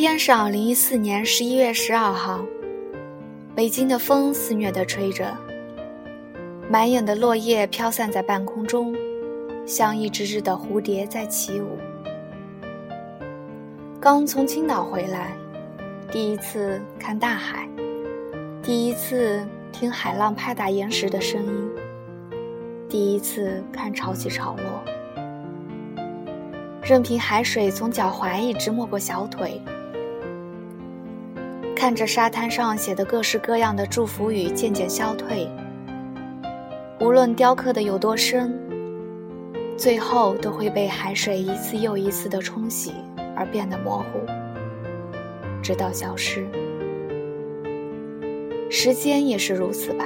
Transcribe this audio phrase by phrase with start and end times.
[0.00, 2.40] 今天是二零一四年十一月十二号，
[3.54, 5.36] 北京的风肆虐地吹着，
[6.70, 8.96] 满眼的落叶飘散在半空中，
[9.66, 11.76] 像一只只的蝴蝶在起舞。
[14.00, 15.36] 刚从青岛回来，
[16.10, 17.68] 第一次看大海，
[18.62, 21.70] 第一次听海浪拍打岩石的声音，
[22.88, 24.82] 第一次看潮起潮落。
[26.82, 29.60] 任凭海水从脚踝一直没过小腿，
[31.80, 35.48] 看着沙滩上写的各式各样的祝福语渐渐消退，
[37.00, 38.54] 无论雕刻的有多深，
[39.78, 42.92] 最后都会被海水一次又一次的冲洗
[43.34, 44.20] 而变得模糊，
[45.62, 46.46] 直到消失。
[48.68, 50.04] 时间也是如此吧。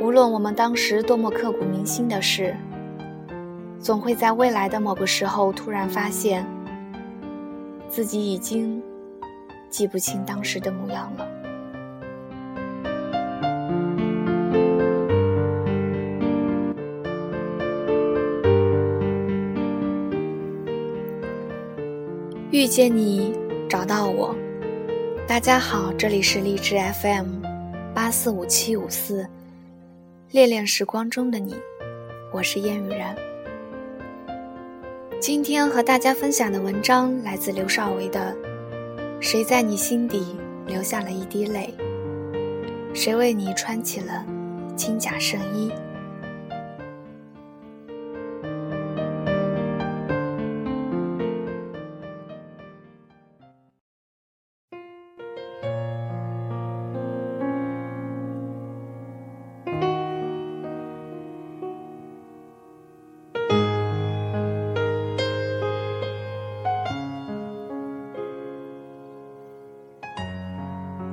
[0.00, 2.54] 无论我们当时多么刻骨铭心的事。
[3.80, 6.46] 总会在未来的某个时候突然发现，
[7.88, 8.80] 自己已经
[9.70, 11.28] 记不清当时的模样了。
[22.50, 23.32] 遇见你，
[23.68, 24.34] 找到我。
[25.26, 27.42] 大家好，这里是荔枝 FM
[27.94, 29.28] 八四五七五四，
[30.32, 31.54] 恋恋时光中的你，
[32.32, 33.14] 我是燕雨然。
[35.20, 38.34] 今天和大家分享的文章来自刘少维的
[39.20, 41.74] 《谁在你心底留下了一滴泪？
[42.94, 44.24] 谁为你穿起了
[44.76, 45.70] 金甲圣衣？》。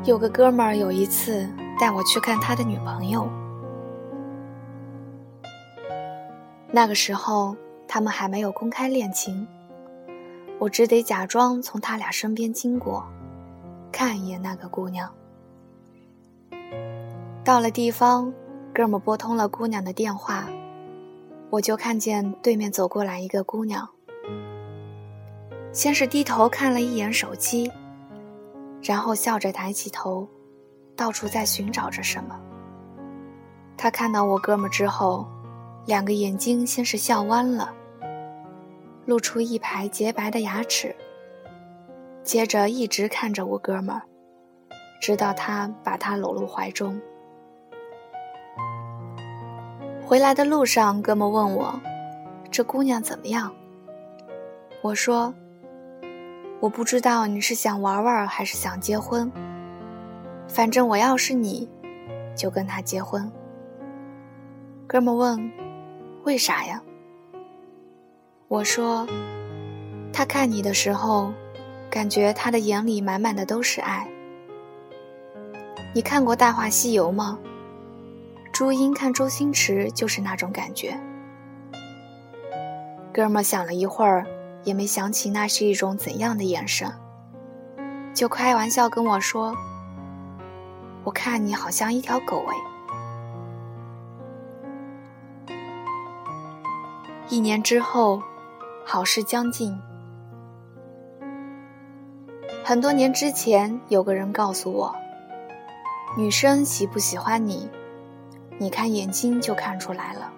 [0.06, 1.50] 有个哥们儿有一次
[1.80, 3.28] 带我去看他的女朋友，
[6.72, 7.56] 那个时候
[7.88, 9.48] 他们还没有公开恋情，
[10.60, 13.04] 我只得假装从他俩身边经过，
[13.92, 15.12] 看一眼那个姑娘。
[17.44, 18.32] 到了地方，
[18.76, 20.48] 哥们拨通了姑娘的电话，
[21.50, 23.90] 我就看见对面走过来一个姑娘，
[25.72, 27.72] 先是低头看了一眼手机。
[28.86, 30.28] 然后笑着抬起头，
[30.96, 32.40] 到处在寻找着什么。
[33.76, 35.26] 他看到我哥们之后，
[35.88, 37.74] 两个眼睛先是笑弯了，
[39.06, 40.96] 露出一排洁白的牙齿。
[42.24, 44.04] 接着一直看着我哥们儿，
[45.02, 47.02] 直到他把他搂入怀中。
[50.06, 51.74] 回来的路上，哥们问我
[52.52, 53.52] ：“这姑娘怎么样？”
[54.84, 55.34] 我说。
[56.62, 59.32] 我不知道你是想玩玩还是想结婚。
[60.48, 61.70] 反正我要是你，
[62.36, 63.32] 就跟他结婚。
[64.88, 65.52] 哥们问
[66.24, 66.82] ：“为啥呀？”
[68.48, 69.08] 我说
[70.14, 71.34] ：“他看你的时候，
[71.90, 74.08] 感觉他的眼里满满的都是爱。
[75.94, 77.40] 你看过《大话西游》吗？
[78.54, 80.98] 朱茵看周星驰就是那种感觉。”
[83.12, 84.26] 哥们想了一会儿。
[84.66, 86.92] 也没想起那是一种怎样的眼神，
[88.14, 89.56] 就开玩笑跟我说
[91.06, 92.56] ：“我看你好像一条狗哎。”
[97.30, 98.22] 一年之后，
[98.84, 99.80] 好事将近。
[102.64, 104.96] 很多年之前，有个人告诉我
[106.18, 107.70] ：“女生喜不喜欢你，
[108.58, 110.32] 你看眼睛就看出来了。”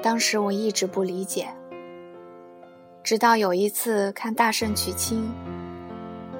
[0.00, 1.48] 当时我一直不理解。
[3.02, 5.22] 直到有一次看《大圣娶亲》，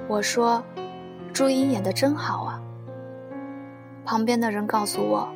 [0.07, 0.63] 我说
[1.33, 2.61] ：“朱茵演的真好啊。”
[4.05, 5.29] 旁边的人告诉我：“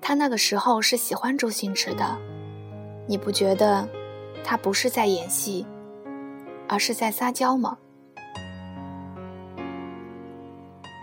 [0.00, 2.16] 他那个时候是喜欢周星驰的，
[3.06, 3.88] 你不觉得
[4.44, 5.66] 他不是在演戏，
[6.68, 7.76] 而是在撒娇吗？”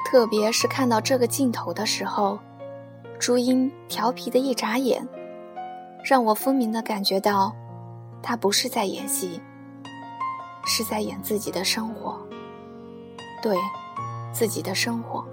[0.10, 2.40] 特别是看到这个镜头的时候，
[3.20, 5.06] 朱茵调皮的一眨眼，
[6.02, 7.54] 让我分明的感觉到。
[8.28, 9.40] 他不是在演戏，
[10.66, 12.20] 是在演自己的生活。
[13.40, 13.56] 对，
[14.34, 15.24] 自己的生活。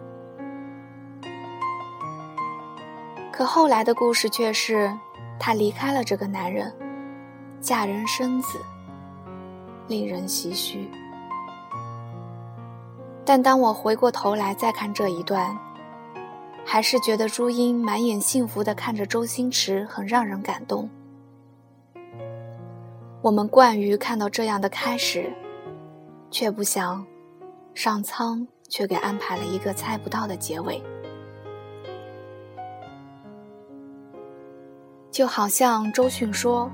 [3.32, 4.92] 可后来的故事却是，
[5.40, 6.70] 她离开了这个男人，
[7.62, 8.60] 嫁人生子，
[9.88, 10.86] 令人唏嘘。
[13.24, 15.58] 但当我回过头来再看这一段，
[16.62, 20.90] 还是觉得朱茵满眼幸福的看着周星驰，很让人感动。
[23.22, 25.32] 我们惯于看到这样的开始，
[26.28, 27.06] 却不想
[27.72, 30.82] 上苍却给安排了一个猜不到的结尾。
[35.12, 36.68] 就好像周迅说：“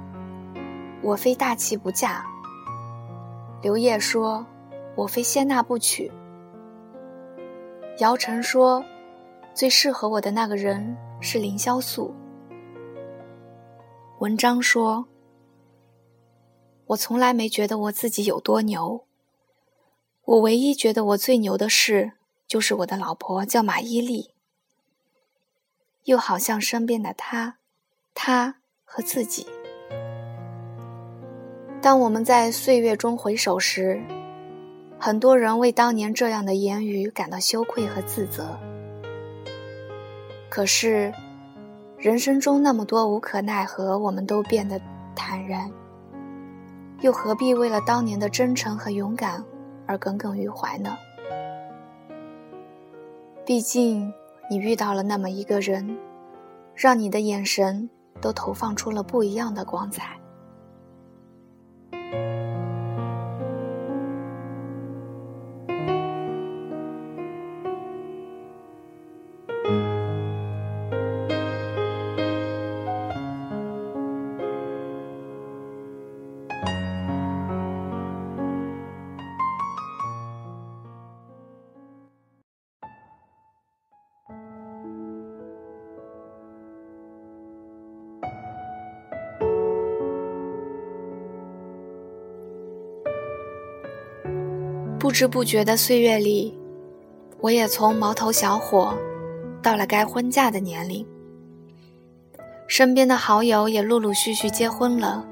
[1.04, 2.24] 我非大器不嫁。”
[3.60, 4.46] 刘烨说
[4.96, 6.10] ：“我非谢娜不娶。”
[8.00, 8.82] 姚晨说
[9.52, 12.14] ：“最适合我的那个人是凌潇肃。”
[14.20, 15.06] 文章说。
[16.88, 19.04] 我从来没觉得我自己有多牛。
[20.24, 22.12] 我唯一觉得我最牛的事，
[22.46, 24.30] 就是我的老婆叫马伊琍。
[26.04, 27.58] 又好像身边的他、
[28.14, 29.46] 他和自己。
[31.82, 34.02] 当我们在岁月中回首时，
[34.98, 38.58] 很多人为当年这样的言语感到羞愧和自责。
[40.48, 41.12] 可是，
[41.98, 44.80] 人生中那么多无可奈何，我们都变得
[45.14, 45.70] 坦然。
[47.00, 49.44] 又何必为了当年的真诚和勇敢
[49.86, 50.96] 而耿耿于怀呢？
[53.46, 54.12] 毕竟，
[54.50, 55.96] 你遇到了那么一个人，
[56.74, 57.88] 让你的眼神
[58.20, 60.18] 都投放出了不一样的光彩。
[95.08, 96.54] 不知不觉的岁月里，
[97.40, 98.94] 我也从毛头小伙
[99.62, 101.02] 到了该婚嫁的年龄。
[102.66, 105.26] 身边的好友也陆陆续续结婚了，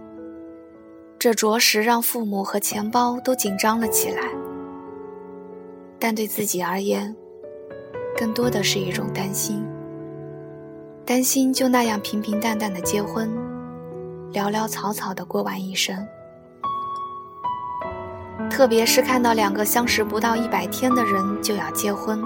[1.18, 4.22] 这着实让父母和钱包都紧张了起来。
[5.98, 7.14] 但对自己而言，
[8.16, 9.62] 更多的是一种担心，
[11.04, 13.30] 担心就那样平平淡淡的结婚，
[14.32, 15.94] 潦潦草草的过完一生。
[18.50, 22.22] 特别是看到两个相识不到一百天的人就要结婚，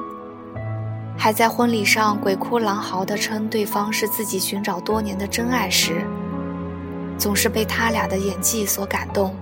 [1.19, 6.05] 还在婚礼上鬼哭狼嚎地称对方是自己寻找多年的真爱时，
[7.19, 9.35] 总是被他俩的演技所感动。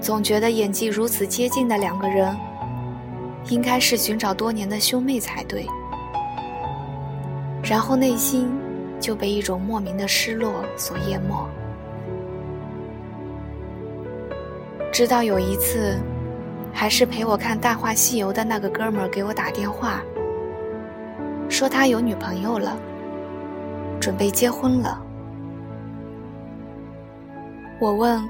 [0.00, 2.34] 总觉得演技如此接近的两个人，
[3.48, 5.66] 应该是寻找多年的兄妹才对。
[7.62, 8.50] 然后内心
[9.00, 11.46] 就被一种莫名的失落所淹没。
[14.96, 16.00] 直到有一次，
[16.72, 20.00] 还是陪我看《大话西游》的那个哥们儿给我打电话，
[21.50, 22.78] 说他有女朋友了，
[24.00, 24.98] 准备结婚了。
[27.78, 28.26] 我问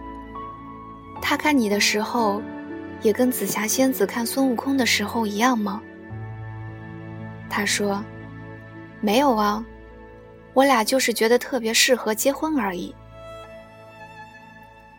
[1.23, 2.43] 他看你的时候，
[3.01, 5.81] 也跟紫霞仙子看孙悟空的时候一样吗？
[7.49, 8.05] 他说
[9.01, 9.65] 没有啊，
[10.53, 12.93] 我俩就是觉得特别适合结婚而已。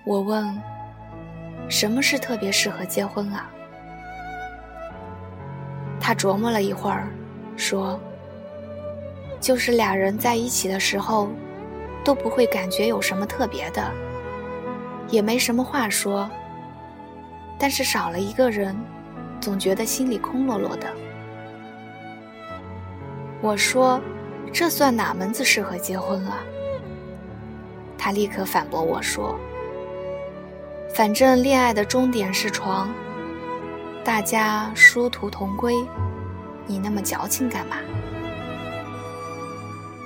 [0.05, 0.57] 我问。
[1.69, 3.49] 什么是特别适合结婚啊？
[5.99, 7.09] 他琢磨了一会儿，
[7.57, 7.99] 说
[9.41, 11.29] ：“就是俩人在一起的时候，
[12.03, 13.91] 都不会感觉有什么特别的，
[15.09, 16.29] 也没什么话说。
[17.59, 18.73] 但是少了一个人，
[19.41, 20.87] 总觉得心里空落落的。”
[23.41, 23.99] 我说
[24.53, 26.37] ：“这算哪门子适合结婚啊？”
[27.97, 29.37] 他立刻反驳我说。
[30.93, 32.89] 反正恋爱的终点是床，
[34.03, 35.73] 大家殊途同归，
[36.65, 37.77] 你那么矫情干嘛？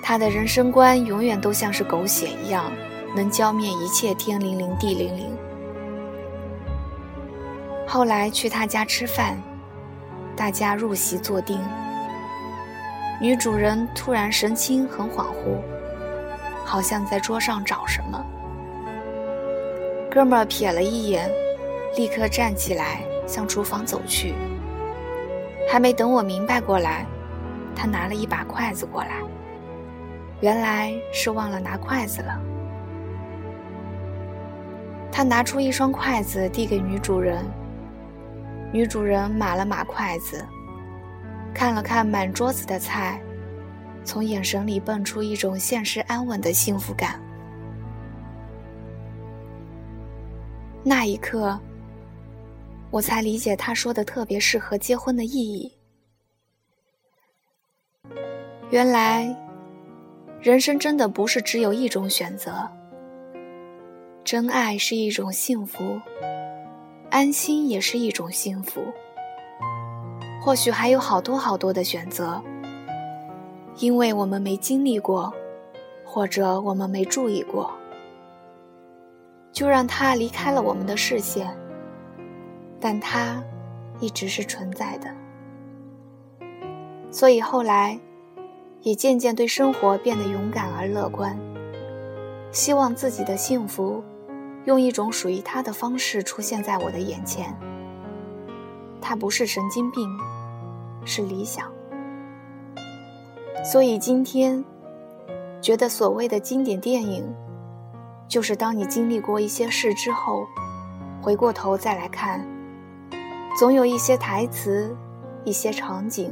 [0.04, 2.72] 他的人生观永远都像是狗血一样，
[3.16, 5.32] 能浇灭一切天灵灵地灵灵。
[7.88, 9.42] 后来去他家吃饭，
[10.36, 11.58] 大家入席坐定，
[13.22, 15.62] 女主人突然神情很恍惚，
[16.66, 18.26] 好像在桌上找什么。
[20.14, 21.32] 哥们儿瞥了一眼，
[21.96, 24.34] 立刻站起来向厨房走去。
[25.72, 27.06] 还没等我明白过来，
[27.74, 29.22] 他拿了一把筷子过来，
[30.42, 32.38] 原来是忘了拿筷子了。
[35.10, 37.46] 他拿出一双筷子递给女主人，
[38.74, 40.46] 女主人码了码筷子，
[41.54, 43.22] 看了看满桌子的菜，
[44.04, 47.18] 从眼神里蹦出一种现实安稳的幸福感。
[50.84, 51.60] 那一刻，
[52.90, 55.72] 我才理解他说的特别适合结婚的意义。
[58.72, 59.36] 原来，
[60.42, 62.68] 人生真的不是只有一种选择，
[64.24, 66.00] 真爱是一种幸福，
[67.12, 68.82] 安心也是一种幸福。
[70.42, 72.42] 或许还有好多好多的选择，
[73.78, 75.32] 因为我们没经历过，
[76.04, 77.72] 或者我们没注意过，
[79.52, 81.56] 就让它离开了我们的视线。
[82.80, 83.44] 但它
[84.00, 85.08] 一直是存在的，
[87.12, 88.00] 所以后来
[88.82, 91.38] 也渐渐对生活变得勇敢而乐观，
[92.52, 94.04] 希望自己的幸福。
[94.66, 97.52] 用一种属于他的方式出现在我的眼前。
[99.02, 100.08] 他不是神经病，
[101.04, 101.72] 是理想。
[103.64, 104.64] 所以今天，
[105.60, 107.24] 觉得所谓的经典电影，
[108.32, 110.48] 就是当你经历过一些事之后，
[111.22, 112.48] 回过头再来看，
[113.60, 114.96] 总有一些台词、
[115.44, 116.32] 一些场景，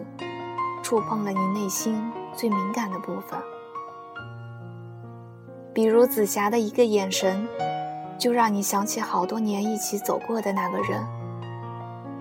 [0.82, 2.02] 触碰了你内心
[2.34, 3.38] 最敏感的部分。
[5.74, 7.46] 比如紫霞的一个眼神。
[8.18, 11.02] 就让你想起好多年一起走过的那个人，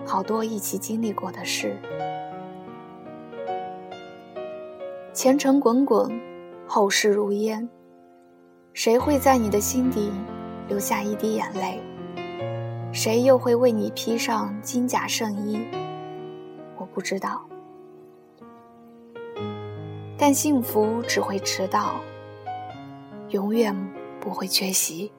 [0.05, 1.77] 好多一起经历过的事。
[5.13, 6.09] 前尘滚滚，
[6.65, 7.67] 后事如烟，
[8.79, 10.09] 谁会在你的心底
[10.69, 11.81] 留下一滴眼泪？
[12.93, 15.59] 谁又会为你披上金甲圣衣？
[16.77, 17.45] 我不知道，
[20.17, 21.95] 但幸福只会迟到，
[23.31, 23.75] 永远
[24.21, 25.11] 不会缺席。